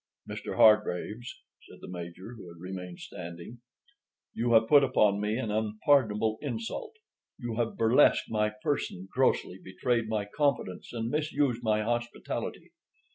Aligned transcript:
"Mr. 0.27 0.55
Hargraves," 0.55 1.43
said 1.69 1.77
the 1.79 1.87
Major, 1.87 2.33
who 2.33 2.47
had 2.47 2.57
remained 2.59 2.97
standing, 2.99 3.59
"you 4.33 4.53
have 4.53 4.67
put 4.67 4.83
upon 4.83 5.21
me 5.21 5.37
an 5.37 5.51
unpardonable 5.51 6.39
insult. 6.41 6.93
You 7.37 7.57
have 7.57 7.77
burlesqued 7.77 8.25
my 8.27 8.49
person, 8.63 9.07
grossly 9.11 9.59
betrayed 9.63 10.09
my 10.09 10.25
confidence, 10.25 10.91
and 10.91 11.11
misused 11.11 11.61
my 11.61 11.83
hospitality. 11.83 12.71